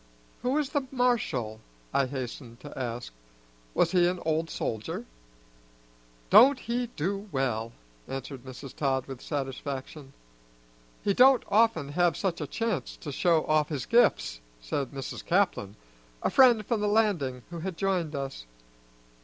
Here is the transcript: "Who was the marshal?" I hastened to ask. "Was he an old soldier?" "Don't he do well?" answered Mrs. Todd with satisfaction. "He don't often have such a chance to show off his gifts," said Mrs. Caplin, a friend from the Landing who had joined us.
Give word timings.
"Who 0.41 0.53
was 0.53 0.69
the 0.71 0.87
marshal?" 0.89 1.59
I 1.93 2.07
hastened 2.07 2.59
to 2.61 2.75
ask. 2.75 3.13
"Was 3.75 3.91
he 3.91 4.07
an 4.07 4.19
old 4.25 4.49
soldier?" 4.49 5.05
"Don't 6.31 6.57
he 6.61 6.87
do 6.95 7.29
well?" 7.31 7.71
answered 8.07 8.43
Mrs. 8.43 8.75
Todd 8.75 9.05
with 9.05 9.21
satisfaction. 9.21 10.13
"He 11.03 11.13
don't 11.13 11.43
often 11.49 11.89
have 11.89 12.17
such 12.17 12.41
a 12.41 12.47
chance 12.47 12.97
to 12.97 13.11
show 13.11 13.45
off 13.45 13.69
his 13.69 13.85
gifts," 13.85 14.41
said 14.59 14.89
Mrs. 14.89 15.23
Caplin, 15.23 15.75
a 16.23 16.31
friend 16.31 16.65
from 16.65 16.81
the 16.81 16.87
Landing 16.87 17.43
who 17.51 17.59
had 17.59 17.77
joined 17.77 18.15
us. 18.15 18.47